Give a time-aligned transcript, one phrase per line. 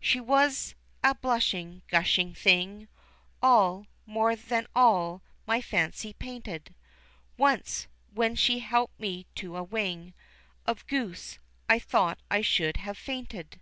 [0.00, 2.88] She was a blushing, gushing thing;
[3.42, 6.74] All more than all my fancy painted;
[7.36, 10.14] Once when she helped me to a wing
[10.66, 13.60] Of goose I thought I should have fainted.